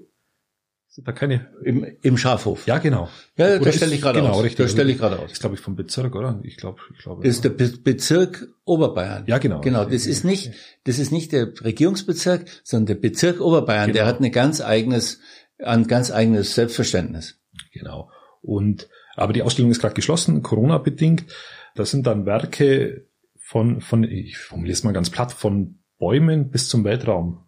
Da 1.05 1.13
keine? 1.13 1.49
Im, 1.63 1.87
im 2.01 2.17
Schafhof. 2.17 2.67
Ja, 2.67 2.79
genau. 2.79 3.09
Ja, 3.37 3.59
da 3.59 3.73
stelle 3.73 3.95
ich 3.95 4.01
gerade 4.01 4.21
genau, 4.21 4.33
aus. 4.33 4.45
Richtig. 4.45 4.65
Da 4.65 4.69
stelle 4.69 4.91
ich 4.91 4.99
gerade 4.99 5.17
aus. 5.17 5.25
Das 5.25 5.33
ist, 5.33 5.41
glaube 5.41 5.57
ich, 5.57 5.61
vom 5.61 5.77
Bezirk, 5.77 6.15
oder? 6.15 6.41
Ich 6.43 6.57
glaube, 6.57 6.81
ich 6.93 7.03
glaube. 7.03 7.23
Das 7.23 7.35
ist 7.35 7.45
der 7.45 7.51
Be 7.51 7.69
Bezirk 7.69 8.49
Oberbayern. 8.65 9.25
Ja, 9.27 9.39
genau. 9.39 9.61
Genau. 9.61 9.85
Das 9.85 10.07
ist 10.07 10.25
nicht, 10.25 10.53
das 10.85 10.99
ist 10.99 11.13
nicht 11.13 11.33
der 11.33 11.53
Regierungsbezirk, 11.63 12.47
sondern 12.65 12.87
der 12.87 12.95
Bezirk 12.95 13.41
Oberbayern. 13.41 13.89
Genau. 13.89 13.99
Der 13.99 14.07
hat 14.07 14.19
eine 14.19 14.31
ganz 14.31 14.61
eigenes, 14.63 15.21
ein 15.59 15.87
ganz 15.87 16.11
eigenes 16.11 16.55
Selbstverständnis. 16.55 17.39
Genau. 17.73 18.11
Und, 18.41 18.89
aber 19.17 19.33
die 19.33 19.43
Ausstellung 19.43 19.71
ist 19.71 19.81
gerade 19.81 19.95
geschlossen, 19.95 20.43
Corona 20.43 20.79
bedingt. 20.79 21.27
Das 21.75 21.91
sind 21.91 22.07
dann 22.07 22.25
Werke 22.25 23.07
von, 23.37 23.81
von, 23.81 24.05
ich 24.05 24.39
formuliere 24.39 24.73
es 24.73 24.85
mal 24.85 24.93
ganz 24.93 25.11
platt, 25.11 25.33
von 25.33 25.79
Bäumen 25.99 26.51
bis 26.51 26.69
zum 26.69 26.85
Weltraum 26.85 27.46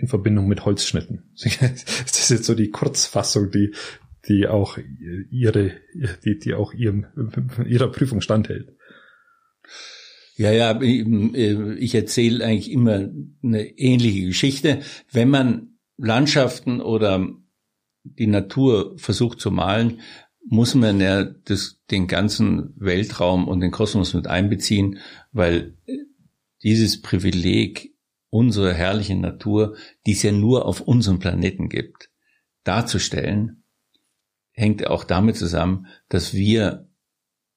in 0.00 0.08
Verbindung 0.08 0.48
mit 0.48 0.64
Holzschnitten. 0.64 1.30
Das 1.40 2.18
ist 2.18 2.30
jetzt 2.30 2.44
so 2.44 2.54
die 2.54 2.70
Kurzfassung, 2.70 3.50
die, 3.50 3.74
die 4.28 4.46
auch 4.46 4.78
ihre, 5.30 5.72
die, 6.24 6.38
die 6.38 6.54
auch 6.54 6.72
ihrem, 6.72 7.06
ihrer 7.66 7.90
Prüfung 7.90 8.20
standhält. 8.20 8.74
Ja, 10.36 10.52
ja, 10.52 10.80
ich 10.80 11.94
erzähle 11.94 12.44
eigentlich 12.44 12.70
immer 12.70 13.10
eine 13.42 13.78
ähnliche 13.78 14.26
Geschichte. 14.26 14.80
Wenn 15.12 15.28
man 15.28 15.78
Landschaften 15.98 16.80
oder 16.80 17.28
die 18.04 18.26
Natur 18.26 18.94
versucht 18.96 19.40
zu 19.40 19.50
malen, 19.50 20.00
muss 20.46 20.74
man 20.74 21.00
ja 21.00 21.24
das, 21.24 21.82
den 21.90 22.06
ganzen 22.06 22.72
Weltraum 22.76 23.48
und 23.48 23.60
den 23.60 23.70
Kosmos 23.70 24.14
mit 24.14 24.26
einbeziehen, 24.26 24.98
weil 25.32 25.76
dieses 26.62 27.00
Privileg 27.02 27.89
unserer 28.30 28.72
herrlichen 28.72 29.20
Natur, 29.20 29.76
die 30.06 30.12
es 30.12 30.22
ja 30.22 30.32
nur 30.32 30.64
auf 30.66 30.80
unserem 30.80 31.18
Planeten 31.18 31.68
gibt, 31.68 32.10
darzustellen, 32.64 33.64
hängt 34.52 34.86
auch 34.86 35.04
damit 35.04 35.36
zusammen, 35.36 35.86
dass 36.08 36.34
wir 36.34 36.88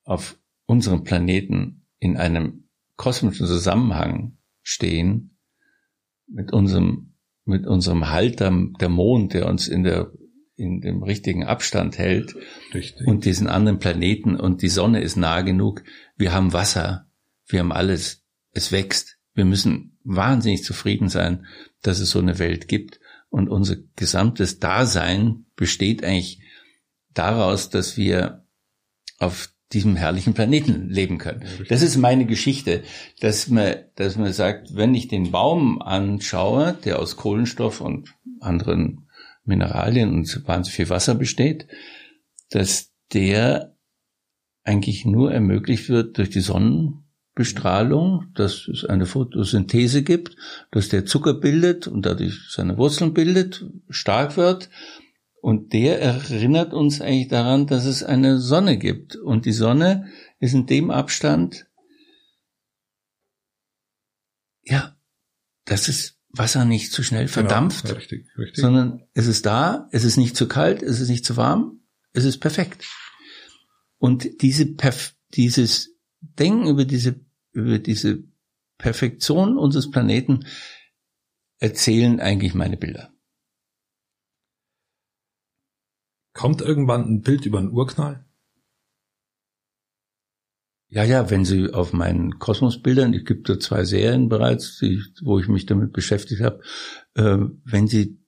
auf 0.03 0.38
unserem 0.65 1.03
Planeten 1.03 1.86
in 2.00 2.18
einem 2.18 2.70
kosmischen 2.98 3.48
Zusammenhang 3.48 4.38
stehen 4.62 5.38
mit 6.27 6.51
unserem 6.51 7.10
mit 7.46 7.68
unserem 7.68 8.10
Halter, 8.10 8.53
der 8.80 8.88
Mond, 8.88 9.34
der 9.34 9.48
uns 9.48 9.68
in 9.68 9.84
der 9.84 10.13
in 10.56 10.82
dem 10.82 11.03
richtigen 11.03 11.44
Abstand 11.44 11.98
hält 11.98 12.36
Richtig. 12.74 13.08
und 13.08 13.25
diesen 13.25 13.48
anderen 13.48 13.80
Planeten 13.80 14.36
und 14.36 14.62
die 14.62 14.70
Sonne 14.70 15.01
ist 15.01 15.18
nah 15.18 15.42
genug. 15.42 15.84
Wir 16.15 16.32
haben 16.32 16.53
Wasser, 16.53 17.10
wir 17.48 17.60
haben 17.60 17.72
alles, 17.72 18.24
es 18.51 18.72
wächst. 18.72 19.18
Wir 19.34 19.46
müssen 19.46 19.93
wahnsinnig 20.04 20.64
zufrieden 20.64 21.10
sein, 21.10 21.46
dass 21.82 22.00
es 22.00 22.12
so 22.12 22.20
eine 22.20 22.40
Welt 22.40 22.68
gibt 22.68 23.00
und 23.30 23.50
unser 23.50 23.78
gesamtes 23.96 24.60
Dasein 24.60 25.46
besteht 25.56 26.04
eigentlich 26.04 26.40
daraus, 27.14 27.70
dass 27.70 27.98
wir 27.98 28.46
auf 29.20 29.50
diesem 29.72 29.96
herrlichen 29.96 30.34
Planeten 30.34 30.90
leben 30.90 31.18
können. 31.18 31.44
Das 31.68 31.82
ist 31.82 31.98
meine 31.98 32.26
Geschichte, 32.26 32.84
dass 33.20 33.50
man, 33.50 33.76
dass 33.96 34.18
man 34.18 34.32
sagt, 34.32 34.76
wenn 34.76 34.94
ich 34.94 35.08
den 35.08 35.32
Baum 35.32 35.82
anschaue, 35.82 36.78
der 36.86 37.00
aus 37.00 37.16
Kohlenstoff 37.16 37.82
und 37.82 38.14
anderen 38.40 39.08
Mineralien 39.46 40.14
und 40.14 40.48
wahnsinnig 40.48 40.76
viel 40.76 40.90
Wasser 40.90 41.16
besteht, 41.16 41.68
dass 42.50 42.94
der 43.14 43.76
eigentlich 44.64 45.06
nur 45.06 45.34
ermöglicht 45.34 45.90
wird 45.90 46.18
durch 46.18 46.30
die 46.30 46.40
Sonnenbestrahlung, 47.36 48.32
dass 48.36 48.68
es 48.68 48.86
eine 48.86 49.06
Photosynthese 49.06 50.04
gibt, 50.04 50.36
dass 50.72 50.90
der 50.90 51.06
Zucker 51.06 51.34
bildet 51.34 51.88
und 51.88 52.06
dadurch 52.06 52.40
seine 52.50 52.78
Wurzeln 52.78 53.13
bildet, 53.13 53.66
stark 53.90 54.38
wird. 54.38 54.70
Und 55.42 55.74
der 55.74 56.00
erinnert 56.00 56.74
uns 56.74 57.02
eigentlich 57.02 57.28
daran, 57.28 57.68
dass 57.68 57.86
es 57.86 58.04
eine 58.04 58.40
Sonne 58.40 58.78
gibt. 58.78 59.16
Und 59.16 59.46
die 59.46 59.52
Sonne 59.52 60.08
ist 60.40 60.54
in 60.54 60.68
dem 60.68 60.92
Abstand, 60.92 61.66
ja, 64.62 64.96
dass 65.66 65.88
es 65.88 66.20
Wasser 66.30 66.66
nicht 66.66 66.92
zu 66.92 67.04
schnell 67.04 67.28
verdampft, 67.28 67.84
Genau, 67.84 67.96
richtig, 67.96 68.28
richtig. 68.38 68.62
sondern 68.62 69.04
es 69.13 69.28
ist 69.28 69.46
da, 69.46 69.88
es 69.92 70.04
ist 70.04 70.18
nicht 70.18 70.36
zu 70.36 70.48
kalt, 70.48 70.82
es 70.82 71.00
ist 71.00 71.10
nicht 71.10 71.25
zu 71.25 71.36
warm, 71.36 71.82
es 72.13 72.25
ist 72.25 72.40
perfekt. 72.40 72.86
Und 73.98 74.42
diese 74.42 74.66
Perf 74.66 75.16
dieses 75.34 75.93
Denken 76.24 76.68
über 76.68 76.86
diese 76.86 77.20
über 77.51 77.80
diese 77.80 78.24
Perfektion 78.77 79.58
unseres 79.58 79.92
Planeten 79.92 80.46
erzählen 81.60 82.20
eigentlich 82.20 82.53
meine 82.53 82.77
Bilder. 82.77 83.13
Kommt 86.34 86.62
irgendwann 86.62 87.06
ein 87.06 87.22
Bild 87.22 87.46
über 87.46 87.60
einen 87.60 87.72
Urknall? 87.72 88.25
Ja, 90.89 91.03
ja, 91.03 91.30
wenn 91.30 91.46
Sie 91.46 91.74
auf 91.74 91.94
meinen 91.94 92.38
Kosmosbildern, 92.39 93.13
es 93.13 93.25
gibt 93.25 93.50
da 93.50 93.60
zwei 93.60 93.84
Serien 93.84 94.30
bereits, 94.30 94.77
die, 94.80 95.01
wo 95.22 95.39
ich 95.39 95.48
mich 95.48 95.65
damit 95.65 95.92
beschäftigt 95.92 96.42
habe, 96.42 96.62
äh, 97.15 97.38
wenn 97.63 97.88
Sie 97.88 98.23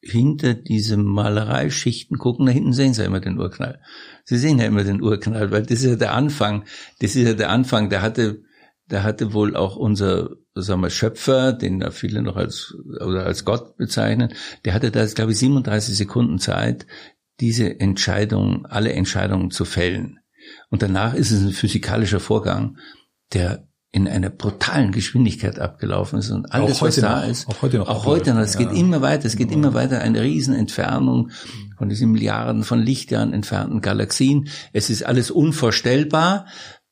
hinter 0.00 0.54
diese 0.54 0.96
Malereischichten 0.96 2.18
gucken, 2.18 2.46
da 2.46 2.52
hinten 2.52 2.72
sehen 2.72 2.94
Sie 2.94 3.02
ja 3.02 3.06
immer 3.06 3.20
den 3.20 3.38
Urknall. 3.38 3.80
Sie 4.24 4.38
sehen 4.38 4.58
ja 4.58 4.66
immer 4.66 4.84
den 4.84 5.02
Urknall, 5.02 5.50
weil 5.50 5.62
das 5.62 5.80
ist 5.80 5.86
ja 5.90 5.96
der 5.96 6.14
Anfang. 6.14 6.64
Das 7.00 7.16
ist 7.16 7.26
ja 7.26 7.34
der 7.34 7.50
Anfang. 7.50 7.90
Der 7.90 8.02
hatte, 8.02 8.42
der 8.86 9.02
hatte 9.02 9.32
wohl 9.32 9.56
auch 9.56 9.76
unser, 9.76 10.30
sagen 10.54 10.82
wir, 10.82 10.90
Schöpfer, 10.90 11.52
den 11.52 11.80
da 11.80 11.90
viele 11.90 12.22
noch 12.22 12.36
als 12.36 12.74
oder 13.00 13.26
als 13.26 13.44
Gott 13.44 13.76
bezeichnen. 13.76 14.32
Der 14.64 14.74
hatte 14.74 14.90
da, 14.90 15.04
glaube 15.06 15.32
ich, 15.32 15.38
37 15.38 15.96
Sekunden 15.96 16.38
Zeit, 16.38 16.86
diese 17.40 17.80
Entscheidung, 17.80 18.66
alle 18.66 18.92
Entscheidungen 18.92 19.50
zu 19.50 19.64
fällen. 19.64 20.18
Und 20.70 20.82
danach 20.82 21.14
ist 21.14 21.30
es 21.30 21.42
ein 21.42 21.52
physikalischer 21.52 22.20
Vorgang, 22.20 22.78
der 23.32 23.67
in 23.90 24.06
einer 24.06 24.28
brutalen 24.28 24.92
Geschwindigkeit 24.92 25.58
abgelaufen 25.58 26.18
ist 26.18 26.30
und 26.30 26.52
alles, 26.52 26.82
was 26.82 26.96
da 26.96 27.22
noch, 27.22 27.28
ist, 27.28 27.48
auch 27.48 27.62
heute 27.62 27.78
noch 27.78 27.88
auch 27.88 28.04
heute 28.04 28.34
noch, 28.34 28.40
es 28.40 28.54
abläuft, 28.54 28.70
geht 28.70 28.78
ja. 28.78 28.84
immer 28.84 29.00
weiter, 29.00 29.24
es 29.24 29.36
geht 29.36 29.50
immer 29.50 29.72
weiter, 29.72 30.00
eine 30.00 30.22
Riesenentfernung 30.22 31.30
von 31.78 31.88
diesen 31.88 32.12
Milliarden 32.12 32.64
von 32.64 32.80
Lichtjahren 32.80 33.32
entfernten 33.32 33.80
Galaxien. 33.80 34.48
Es 34.72 34.90
ist 34.90 35.06
alles 35.06 35.30
unvorstellbar, 35.30 36.46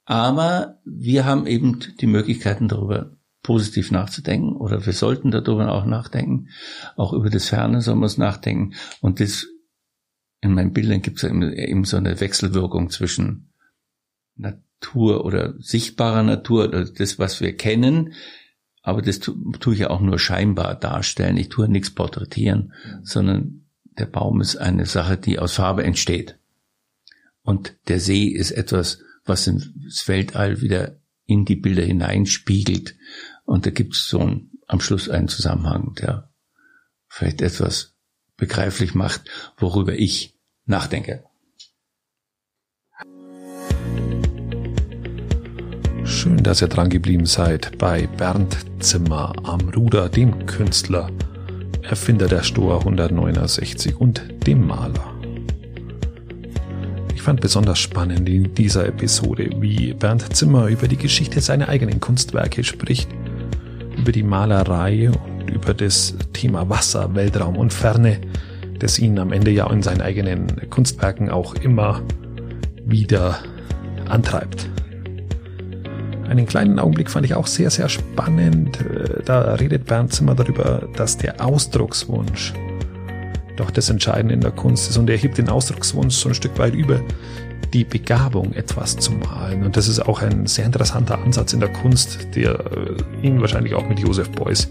aber 0.06 0.78
wir 0.84 1.26
haben 1.26 1.46
eben 1.46 1.80
die 2.00 2.06
Möglichkeiten 2.06 2.68
darüber 2.68 3.16
positiv 3.42 3.90
nachzudenken 3.90 4.56
oder 4.56 4.86
wir 4.86 4.92
sollten 4.92 5.30
darüber 5.30 5.70
auch 5.72 5.84
nachdenken. 5.84 6.48
Auch 6.96 7.12
über 7.12 7.28
das 7.28 7.46
Ferne 7.46 7.82
sollen 7.82 8.00
wir 8.00 8.06
es 8.06 8.18
nachdenken. 8.18 8.74
Und 9.00 9.20
das 9.20 9.46
in 10.40 10.54
meinen 10.54 10.72
Bildern 10.72 11.02
gibt 11.02 11.18
es 11.18 11.22
ja 11.22 11.30
eben 11.30 11.84
so 11.84 11.96
eine 11.96 12.18
Wechselwirkung 12.20 12.90
zwischen 12.90 13.52
Natur 14.80 15.24
oder 15.24 15.54
sichtbarer 15.58 16.22
Natur, 16.22 16.68
das, 16.68 17.18
was 17.18 17.40
wir 17.40 17.56
kennen, 17.56 18.12
aber 18.82 19.02
das 19.02 19.18
tu, 19.18 19.52
tue 19.58 19.74
ich 19.74 19.80
ja 19.80 19.90
auch 19.90 20.00
nur 20.00 20.18
scheinbar 20.18 20.74
darstellen. 20.76 21.36
Ich 21.36 21.48
tue 21.48 21.68
nichts 21.68 21.90
porträtieren, 21.90 22.72
sondern 23.02 23.66
der 23.98 24.06
Baum 24.06 24.40
ist 24.40 24.56
eine 24.56 24.86
Sache, 24.86 25.16
die 25.16 25.38
aus 25.38 25.54
Farbe 25.54 25.82
entsteht. 25.82 26.38
Und 27.42 27.74
der 27.88 27.98
See 27.98 28.26
ist 28.26 28.52
etwas, 28.52 29.00
was 29.24 29.46
ins 29.46 30.06
Weltall 30.06 30.60
wieder 30.60 31.00
in 31.24 31.44
die 31.44 31.56
Bilder 31.56 31.82
hineinspiegelt. 31.82 32.96
Und 33.44 33.66
da 33.66 33.70
gibt 33.70 33.94
es 33.94 34.06
so 34.06 34.20
ein, 34.20 34.50
am 34.68 34.80
Schluss 34.80 35.08
einen 35.08 35.28
Zusammenhang, 35.28 35.94
der 35.94 36.30
vielleicht 37.08 37.40
etwas 37.40 37.94
begreiflich 38.36 38.94
macht, 38.94 39.28
worüber 39.56 39.94
ich 39.94 40.38
nachdenke. 40.64 41.24
Schön, 46.06 46.40
dass 46.40 46.62
ihr 46.62 46.68
dran 46.68 46.88
geblieben 46.88 47.26
seid 47.26 47.76
bei 47.78 48.06
Bernd 48.06 48.56
Zimmer 48.78 49.32
am 49.42 49.60
Ruder, 49.70 50.08
dem 50.08 50.46
Künstler, 50.46 51.10
Erfinder 51.82 52.28
der 52.28 52.44
Stoa 52.44 52.78
169 52.78 54.00
und 54.00 54.22
dem 54.46 54.64
Maler. 54.68 55.14
Ich 57.12 57.22
fand 57.22 57.40
besonders 57.40 57.80
spannend 57.80 58.28
in 58.28 58.54
dieser 58.54 58.86
Episode, 58.86 59.50
wie 59.58 59.94
Bernd 59.94 60.36
Zimmer 60.36 60.68
über 60.68 60.86
die 60.86 60.96
Geschichte 60.96 61.40
seiner 61.40 61.68
eigenen 61.68 61.98
Kunstwerke 61.98 62.62
spricht, 62.62 63.08
über 63.98 64.12
die 64.12 64.22
Malerei 64.22 65.10
und 65.10 65.50
über 65.50 65.74
das 65.74 66.14
Thema 66.32 66.68
Wasser, 66.68 67.16
Weltraum 67.16 67.56
und 67.56 67.72
Ferne, 67.72 68.20
das 68.78 69.00
ihn 69.00 69.18
am 69.18 69.32
Ende 69.32 69.50
ja 69.50 69.68
in 69.72 69.82
seinen 69.82 70.02
eigenen 70.02 70.70
Kunstwerken 70.70 71.30
auch 71.30 71.56
immer 71.56 72.00
wieder 72.84 73.40
antreibt. 74.08 74.68
Einen 76.36 76.46
kleinen 76.46 76.78
Augenblick 76.78 77.10
fand 77.10 77.24
ich 77.24 77.34
auch 77.34 77.46
sehr, 77.46 77.70
sehr 77.70 77.88
spannend. 77.88 78.78
Äh, 78.82 79.22
Da 79.24 79.54
redet 79.54 79.86
Bernd 79.86 80.12
Zimmer 80.12 80.34
darüber, 80.34 80.86
dass 80.94 81.16
der 81.16 81.42
Ausdruckswunsch 81.42 82.52
doch 83.56 83.70
das 83.70 83.88
Entscheidende 83.88 84.34
in 84.34 84.42
der 84.42 84.50
Kunst 84.50 84.90
ist 84.90 84.98
und 84.98 85.08
er 85.08 85.16
hebt 85.16 85.38
den 85.38 85.48
Ausdruckswunsch 85.48 86.14
so 86.14 86.28
ein 86.28 86.34
Stück 86.34 86.58
weit 86.58 86.74
über 86.74 87.00
die 87.72 87.84
Begabung, 87.84 88.52
etwas 88.52 88.98
zu 88.98 89.12
malen. 89.12 89.64
Und 89.64 89.78
das 89.78 89.88
ist 89.88 89.98
auch 89.98 90.20
ein 90.20 90.46
sehr 90.46 90.66
interessanter 90.66 91.18
Ansatz 91.18 91.54
in 91.54 91.60
der 91.60 91.70
Kunst, 91.70 92.28
der 92.34 92.52
äh, 92.52 93.26
ihn 93.26 93.40
wahrscheinlich 93.40 93.74
auch 93.74 93.88
mit 93.88 93.98
Joseph 93.98 94.30
Beuys 94.32 94.70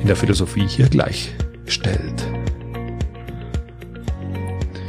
in 0.00 0.06
der 0.06 0.14
Philosophie 0.14 0.68
hier 0.68 0.88
gleichstellt. 0.88 2.28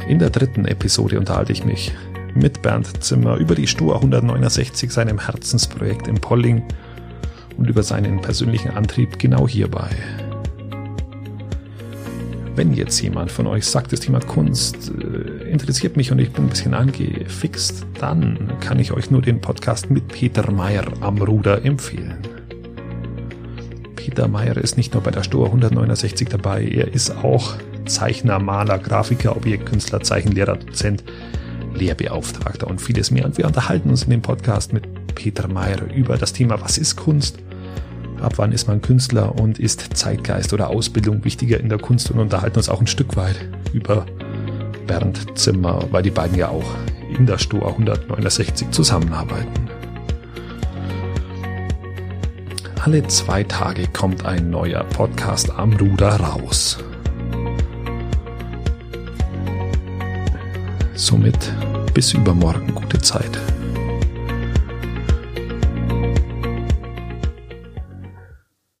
In 0.08 0.20
der 0.20 0.30
dritten 0.30 0.64
Episode 0.66 1.18
unterhalte 1.18 1.52
ich 1.52 1.64
mich 1.64 1.92
mit 2.34 2.62
Bernd 2.62 3.02
Zimmer 3.02 3.36
über 3.36 3.54
die 3.54 3.66
Stur 3.66 3.96
169, 3.96 4.90
seinem 4.90 5.18
Herzensprojekt 5.18 6.08
in 6.08 6.16
Polling 6.16 6.62
und 7.56 7.68
über 7.68 7.82
seinen 7.82 8.20
persönlichen 8.20 8.70
Antrieb 8.70 9.18
genau 9.18 9.48
hierbei. 9.48 9.90
Wenn 12.56 12.72
jetzt 12.72 13.00
jemand 13.00 13.32
von 13.32 13.48
euch 13.48 13.66
sagt, 13.66 13.92
das 13.92 14.00
Thema 14.00 14.20
Kunst 14.20 14.90
äh, 14.90 15.50
interessiert 15.50 15.96
mich 15.96 16.12
und 16.12 16.20
ich 16.20 16.30
bin 16.32 16.44
ein 16.44 16.50
bisschen 16.50 16.74
angefixt, 16.74 17.84
dann 17.98 18.52
kann 18.60 18.78
ich 18.78 18.92
euch 18.92 19.10
nur 19.10 19.22
den 19.22 19.40
Podcast 19.40 19.90
mit 19.90 20.06
Peter 20.06 20.48
Meyer 20.52 20.84
am 21.00 21.20
Ruder 21.20 21.64
empfehlen. 21.64 22.18
Peter 23.96 24.28
Meyer 24.28 24.56
ist 24.56 24.76
nicht 24.76 24.94
nur 24.94 25.02
bei 25.02 25.10
der 25.10 25.24
Stur 25.24 25.46
169 25.46 26.28
dabei, 26.28 26.64
er 26.64 26.94
ist 26.94 27.10
auch 27.24 27.54
Zeichner, 27.86 28.38
Maler, 28.38 28.78
Grafiker, 28.78 29.36
Objektkünstler, 29.36 30.00
Zeichenlehrer, 30.02 30.56
Dozent, 30.56 31.02
Lehrbeauftragter 31.74 32.66
und 32.66 32.80
vieles 32.80 33.10
mehr. 33.10 33.24
Und 33.24 33.38
wir 33.38 33.46
unterhalten 33.46 33.90
uns 33.90 34.04
in 34.04 34.10
dem 34.10 34.22
Podcast 34.22 34.72
mit 34.72 35.14
Peter 35.14 35.48
Meyer 35.48 35.82
über 35.94 36.16
das 36.16 36.32
Thema, 36.32 36.60
was 36.60 36.78
ist 36.78 36.96
Kunst? 36.96 37.38
Ab 38.20 38.34
wann 38.36 38.52
ist 38.52 38.68
man 38.68 38.80
Künstler 38.80 39.34
und 39.38 39.58
ist 39.58 39.96
Zeitgeist 39.96 40.52
oder 40.52 40.70
Ausbildung 40.70 41.24
wichtiger 41.24 41.60
in 41.60 41.68
der 41.68 41.78
Kunst 41.78 42.10
und 42.10 42.18
unterhalten 42.18 42.56
uns 42.56 42.68
auch 42.68 42.80
ein 42.80 42.86
Stück 42.86 43.16
weit 43.16 43.36
über 43.72 44.06
Bernd 44.86 45.38
Zimmer, 45.38 45.84
weil 45.90 46.02
die 46.02 46.10
beiden 46.10 46.38
ja 46.38 46.48
auch 46.48 46.64
in 47.16 47.26
der 47.26 47.38
Stoa 47.38 47.68
169 47.68 48.70
zusammenarbeiten. 48.70 49.68
Alle 52.80 53.06
zwei 53.08 53.44
Tage 53.44 53.86
kommt 53.88 54.26
ein 54.26 54.50
neuer 54.50 54.84
Podcast 54.84 55.50
am 55.50 55.72
Ruder 55.72 56.16
raus. 56.16 56.78
Somit 60.94 61.52
bis 61.92 62.14
übermorgen 62.14 62.74
gute 62.74 63.00
Zeit. 63.00 63.38